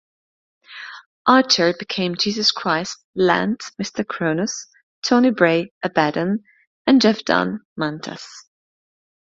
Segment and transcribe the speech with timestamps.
[1.27, 4.03] Archer became "Jesus Christ", Lant "Mr.
[4.03, 4.65] Cronos",
[5.03, 6.43] Tony Bray "Abaddon",
[6.87, 8.25] and Jeff Dunn "Mantas".